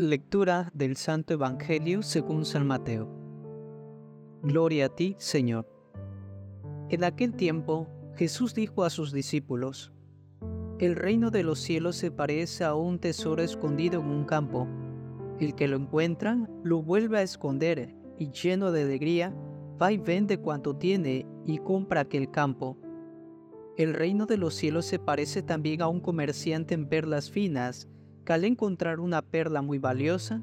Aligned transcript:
Lectura 0.00 0.70
del 0.74 0.94
Santo 0.96 1.34
Evangelio 1.34 2.04
según 2.04 2.44
San 2.44 2.64
Mateo. 2.68 3.08
Gloria 4.44 4.86
a 4.86 4.88
ti, 4.90 5.16
Señor. 5.18 5.68
En 6.88 7.02
aquel 7.02 7.34
tiempo, 7.34 7.88
Jesús 8.14 8.54
dijo 8.54 8.84
a 8.84 8.90
sus 8.90 9.12
discípulos, 9.12 9.92
El 10.78 10.94
reino 10.94 11.32
de 11.32 11.42
los 11.42 11.58
cielos 11.58 11.96
se 11.96 12.12
parece 12.12 12.62
a 12.62 12.76
un 12.76 13.00
tesoro 13.00 13.42
escondido 13.42 14.00
en 14.00 14.06
un 14.06 14.24
campo. 14.24 14.68
El 15.40 15.56
que 15.56 15.66
lo 15.66 15.76
encuentra 15.76 16.48
lo 16.62 16.80
vuelve 16.80 17.18
a 17.18 17.22
esconder 17.22 17.92
y 18.20 18.30
lleno 18.30 18.70
de 18.70 18.82
alegría, 18.82 19.34
va 19.82 19.90
y 19.90 19.98
vende 19.98 20.38
cuanto 20.38 20.76
tiene 20.76 21.26
y 21.44 21.58
compra 21.58 22.02
aquel 22.02 22.30
campo. 22.30 22.78
El 23.76 23.94
reino 23.94 24.26
de 24.26 24.36
los 24.36 24.54
cielos 24.54 24.84
se 24.84 25.00
parece 25.00 25.42
también 25.42 25.82
a 25.82 25.88
un 25.88 25.98
comerciante 25.98 26.74
en 26.74 26.88
perlas 26.88 27.32
finas, 27.32 27.88
al 28.34 28.44
encontrar 28.44 29.00
una 29.00 29.22
perla 29.22 29.62
muy 29.62 29.78
valiosa, 29.78 30.42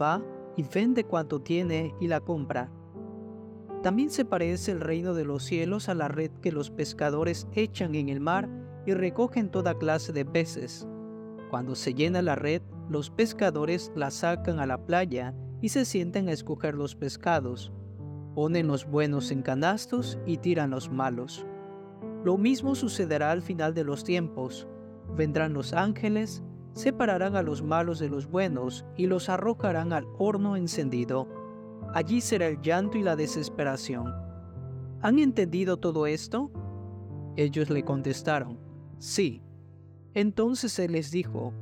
va 0.00 0.22
y 0.56 0.62
vende 0.62 1.04
cuanto 1.04 1.40
tiene 1.40 1.94
y 2.00 2.08
la 2.08 2.20
compra. 2.20 2.70
También 3.82 4.10
se 4.10 4.24
parece 4.24 4.72
el 4.72 4.80
reino 4.80 5.14
de 5.14 5.24
los 5.24 5.44
cielos 5.44 5.88
a 5.88 5.94
la 5.94 6.08
red 6.08 6.30
que 6.40 6.52
los 6.52 6.70
pescadores 6.70 7.46
echan 7.54 7.94
en 7.94 8.08
el 8.08 8.20
mar 8.20 8.48
y 8.86 8.94
recogen 8.94 9.50
toda 9.50 9.78
clase 9.78 10.12
de 10.12 10.24
peces. 10.24 10.86
Cuando 11.50 11.74
se 11.74 11.94
llena 11.94 12.22
la 12.22 12.34
red, 12.34 12.62
los 12.88 13.10
pescadores 13.10 13.92
la 13.94 14.10
sacan 14.10 14.58
a 14.58 14.66
la 14.66 14.86
playa 14.86 15.34
y 15.60 15.68
se 15.68 15.84
sientan 15.84 16.28
a 16.28 16.32
escoger 16.32 16.74
los 16.74 16.94
pescados. 16.94 17.72
Ponen 18.34 18.66
los 18.66 18.86
buenos 18.86 19.30
en 19.30 19.42
canastos 19.42 20.18
y 20.26 20.38
tiran 20.38 20.70
los 20.70 20.90
malos. 20.90 21.46
Lo 22.24 22.38
mismo 22.38 22.74
sucederá 22.74 23.30
al 23.30 23.42
final 23.42 23.74
de 23.74 23.84
los 23.84 24.02
tiempos. 24.02 24.66
Vendrán 25.16 25.52
los 25.52 25.72
ángeles, 25.72 26.42
separarán 26.74 27.36
a 27.36 27.42
los 27.42 27.62
malos 27.62 27.98
de 27.98 28.08
los 28.08 28.26
buenos 28.28 28.84
y 28.96 29.06
los 29.06 29.28
arrojarán 29.28 29.92
al 29.92 30.06
horno 30.18 30.56
encendido. 30.56 31.28
Allí 31.94 32.20
será 32.20 32.48
el 32.48 32.60
llanto 32.60 32.98
y 32.98 33.02
la 33.02 33.16
desesperación. 33.16 34.12
¿Han 35.00 35.18
entendido 35.18 35.76
todo 35.76 36.06
esto? 36.06 36.50
Ellos 37.36 37.70
le 37.70 37.84
contestaron, 37.84 38.58
sí. 38.98 39.42
Entonces 40.14 40.78
él 40.78 40.92
les 40.92 41.10
dijo, 41.10 41.52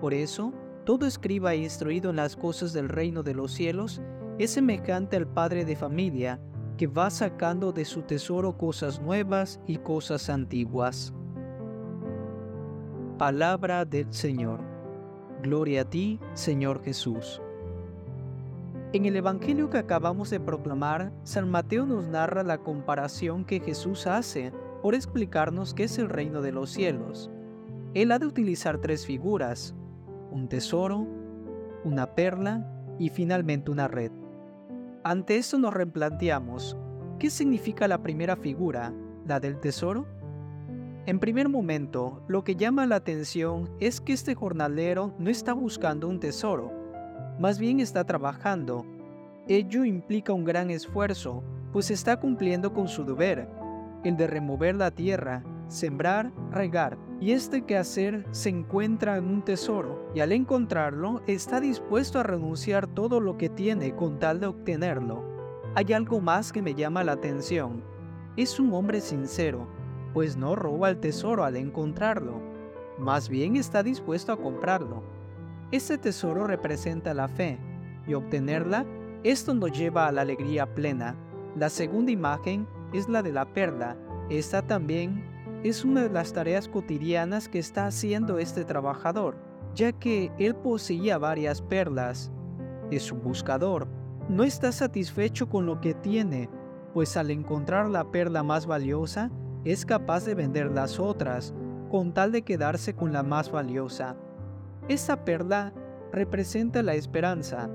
por 0.00 0.14
eso, 0.14 0.52
todo 0.84 1.06
escriba 1.06 1.54
e 1.54 1.58
instruido 1.58 2.10
en 2.10 2.16
las 2.16 2.36
cosas 2.36 2.72
del 2.72 2.88
reino 2.88 3.22
de 3.22 3.34
los 3.34 3.52
cielos 3.52 4.00
es 4.38 4.52
semejante 4.52 5.16
al 5.16 5.26
padre 5.26 5.64
de 5.64 5.74
familia 5.76 6.40
que 6.76 6.86
va 6.86 7.10
sacando 7.10 7.72
de 7.72 7.84
su 7.84 8.02
tesoro 8.02 8.56
cosas 8.56 9.00
nuevas 9.00 9.60
y 9.66 9.78
cosas 9.78 10.28
antiguas. 10.28 11.12
Palabra 13.18 13.86
del 13.86 14.12
Señor. 14.12 14.60
Gloria 15.42 15.80
a 15.80 15.84
ti, 15.86 16.20
Señor 16.34 16.82
Jesús. 16.82 17.40
En 18.92 19.06
el 19.06 19.16
Evangelio 19.16 19.70
que 19.70 19.78
acabamos 19.78 20.28
de 20.28 20.38
proclamar, 20.38 21.10
San 21.22 21.50
Mateo 21.50 21.86
nos 21.86 22.06
narra 22.08 22.42
la 22.42 22.58
comparación 22.58 23.46
que 23.46 23.60
Jesús 23.60 24.06
hace 24.06 24.52
por 24.82 24.94
explicarnos 24.94 25.72
qué 25.72 25.84
es 25.84 25.98
el 25.98 26.10
reino 26.10 26.42
de 26.42 26.52
los 26.52 26.68
cielos. 26.68 27.30
Él 27.94 28.12
ha 28.12 28.18
de 28.18 28.26
utilizar 28.26 28.82
tres 28.82 29.06
figuras, 29.06 29.74
un 30.30 30.46
tesoro, 30.50 31.06
una 31.84 32.14
perla 32.14 32.70
y 32.98 33.08
finalmente 33.08 33.70
una 33.70 33.88
red. 33.88 34.12
Ante 35.04 35.38
esto 35.38 35.56
nos 35.58 35.72
replanteamos, 35.72 36.76
¿qué 37.18 37.30
significa 37.30 37.88
la 37.88 38.02
primera 38.02 38.36
figura, 38.36 38.92
la 39.26 39.40
del 39.40 39.58
tesoro? 39.58 40.06
En 41.06 41.20
primer 41.20 41.48
momento, 41.48 42.20
lo 42.26 42.42
que 42.42 42.56
llama 42.56 42.84
la 42.84 42.96
atención 42.96 43.70
es 43.78 44.00
que 44.00 44.12
este 44.12 44.34
jornalero 44.34 45.14
no 45.20 45.30
está 45.30 45.52
buscando 45.52 46.08
un 46.08 46.18
tesoro, 46.18 46.72
más 47.38 47.60
bien 47.60 47.78
está 47.78 48.02
trabajando. 48.02 48.84
Ello 49.46 49.84
implica 49.84 50.32
un 50.32 50.44
gran 50.44 50.68
esfuerzo, 50.68 51.44
pues 51.72 51.92
está 51.92 52.18
cumpliendo 52.18 52.72
con 52.72 52.88
su 52.88 53.04
deber, 53.04 53.48
el 54.02 54.16
de 54.16 54.26
remover 54.26 54.74
la 54.74 54.90
tierra, 54.90 55.44
sembrar, 55.68 56.32
regar, 56.50 56.98
y 57.20 57.30
este 57.30 57.62
quehacer 57.62 58.26
se 58.32 58.48
encuentra 58.48 59.16
en 59.16 59.26
un 59.26 59.42
tesoro, 59.42 60.10
y 60.12 60.18
al 60.18 60.32
encontrarlo 60.32 61.22
está 61.28 61.60
dispuesto 61.60 62.18
a 62.18 62.24
renunciar 62.24 62.88
todo 62.88 63.20
lo 63.20 63.38
que 63.38 63.48
tiene 63.48 63.94
con 63.94 64.18
tal 64.18 64.40
de 64.40 64.48
obtenerlo. 64.48 65.22
Hay 65.76 65.92
algo 65.92 66.20
más 66.20 66.50
que 66.50 66.62
me 66.62 66.74
llama 66.74 67.04
la 67.04 67.12
atención. 67.12 67.84
Es 68.36 68.58
un 68.58 68.74
hombre 68.74 69.00
sincero, 69.00 69.68
pues 70.16 70.38
no 70.38 70.56
roba 70.56 70.88
el 70.88 70.96
tesoro 70.96 71.44
al 71.44 71.56
encontrarlo, 71.56 72.40
más 72.98 73.28
bien 73.28 73.54
está 73.54 73.82
dispuesto 73.82 74.32
a 74.32 74.38
comprarlo. 74.38 75.02
Este 75.72 75.98
tesoro 75.98 76.46
representa 76.46 77.12
la 77.12 77.28
fe, 77.28 77.58
y 78.06 78.14
obtenerla, 78.14 78.86
esto 79.24 79.52
nos 79.52 79.72
lleva 79.72 80.08
a 80.08 80.12
la 80.12 80.22
alegría 80.22 80.74
plena. 80.74 81.14
La 81.54 81.68
segunda 81.68 82.12
imagen 82.12 82.66
es 82.94 83.10
la 83.10 83.22
de 83.22 83.30
la 83.30 83.44
perla. 83.52 83.98
Esta 84.30 84.62
también 84.62 85.22
es 85.62 85.84
una 85.84 86.04
de 86.04 86.08
las 86.08 86.32
tareas 86.32 86.66
cotidianas 86.66 87.50
que 87.50 87.58
está 87.58 87.86
haciendo 87.86 88.38
este 88.38 88.64
trabajador, 88.64 89.36
ya 89.74 89.92
que 89.92 90.32
él 90.38 90.54
poseía 90.54 91.18
varias 91.18 91.60
perlas. 91.60 92.32
Es 92.90 93.12
un 93.12 93.22
buscador. 93.22 93.86
No 94.30 94.44
está 94.44 94.72
satisfecho 94.72 95.50
con 95.50 95.66
lo 95.66 95.82
que 95.82 95.92
tiene, 95.92 96.48
pues 96.94 97.18
al 97.18 97.30
encontrar 97.30 97.90
la 97.90 98.10
perla 98.10 98.42
más 98.42 98.64
valiosa, 98.64 99.30
es 99.66 99.84
capaz 99.84 100.24
de 100.24 100.36
vender 100.36 100.70
las 100.70 101.00
otras 101.00 101.52
con 101.90 102.14
tal 102.14 102.30
de 102.30 102.42
quedarse 102.42 102.94
con 102.94 103.12
la 103.12 103.24
más 103.24 103.50
valiosa. 103.50 104.16
Esta 104.88 105.24
perla 105.24 105.72
representa 106.12 106.84
la 106.84 106.94
esperanza. 106.94 107.68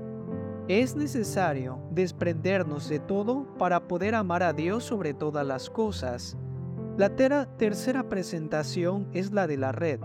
Es 0.68 0.96
necesario 0.96 1.78
desprendernos 1.90 2.88
de 2.88 2.98
todo 2.98 3.46
para 3.58 3.88
poder 3.88 4.14
amar 4.14 4.42
a 4.42 4.54
Dios 4.54 4.84
sobre 4.84 5.12
todas 5.12 5.46
las 5.46 5.68
cosas. 5.68 6.38
La 6.96 7.14
tercera 7.14 8.08
presentación 8.08 9.08
es 9.12 9.30
la 9.30 9.46
de 9.46 9.58
la 9.58 9.72
red. 9.72 10.00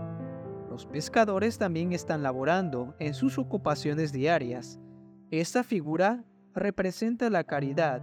Los 0.68 0.84
pescadores 0.84 1.56
también 1.56 1.92
están 1.92 2.22
laborando 2.22 2.94
en 2.98 3.14
sus 3.14 3.38
ocupaciones 3.38 4.12
diarias. 4.12 4.78
Esta 5.30 5.62
figura 5.62 6.22
representa 6.54 7.30
la 7.30 7.44
caridad, 7.44 8.02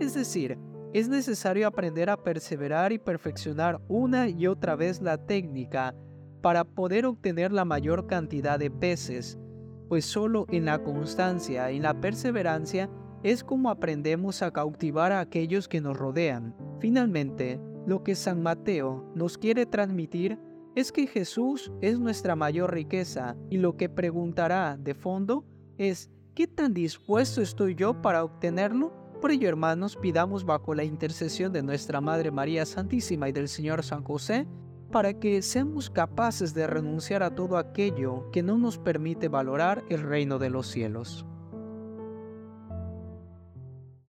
es 0.00 0.12
decir, 0.12 0.58
es 0.92 1.08
necesario 1.08 1.66
aprender 1.66 2.10
a 2.10 2.22
perseverar 2.22 2.92
y 2.92 2.98
perfeccionar 2.98 3.80
una 3.88 4.28
y 4.28 4.46
otra 4.46 4.76
vez 4.76 5.02
la 5.02 5.18
técnica 5.18 5.94
para 6.42 6.64
poder 6.64 7.06
obtener 7.06 7.52
la 7.52 7.64
mayor 7.64 8.06
cantidad 8.06 8.58
de 8.58 8.70
peces, 8.70 9.38
pues 9.88 10.04
solo 10.04 10.46
en 10.50 10.64
la 10.64 10.82
constancia 10.82 11.70
y 11.72 11.80
la 11.80 12.00
perseverancia 12.00 12.88
es 13.22 13.42
como 13.42 13.70
aprendemos 13.70 14.42
a 14.42 14.52
cautivar 14.52 15.12
a 15.12 15.20
aquellos 15.20 15.68
que 15.68 15.80
nos 15.80 15.96
rodean. 15.96 16.54
Finalmente, 16.78 17.60
lo 17.86 18.02
que 18.02 18.14
San 18.14 18.42
Mateo 18.42 19.10
nos 19.14 19.38
quiere 19.38 19.66
transmitir 19.66 20.38
es 20.74 20.92
que 20.92 21.06
Jesús 21.06 21.72
es 21.80 21.98
nuestra 21.98 22.36
mayor 22.36 22.72
riqueza 22.72 23.36
y 23.48 23.56
lo 23.56 23.76
que 23.76 23.88
preguntará 23.88 24.76
de 24.76 24.94
fondo 24.94 25.44
es 25.78 26.10
¿qué 26.34 26.46
tan 26.46 26.74
dispuesto 26.74 27.40
estoy 27.40 27.74
yo 27.74 28.02
para 28.02 28.22
obtenerlo? 28.22 28.92
Por 29.20 29.30
ello, 29.30 29.48
hermanos, 29.48 29.96
pidamos 29.96 30.44
bajo 30.44 30.74
la 30.74 30.84
intercesión 30.84 31.52
de 31.52 31.62
nuestra 31.62 32.00
Madre 32.00 32.30
María 32.30 32.66
Santísima 32.66 33.28
y 33.28 33.32
del 33.32 33.48
Señor 33.48 33.82
San 33.82 34.04
José, 34.04 34.46
para 34.92 35.18
que 35.18 35.42
seamos 35.42 35.90
capaces 35.90 36.54
de 36.54 36.66
renunciar 36.66 37.22
a 37.22 37.34
todo 37.34 37.56
aquello 37.56 38.30
que 38.30 38.42
no 38.42 38.58
nos 38.58 38.78
permite 38.78 39.28
valorar 39.28 39.82
el 39.88 40.02
reino 40.02 40.38
de 40.38 40.50
los 40.50 40.68
cielos. 40.68 41.26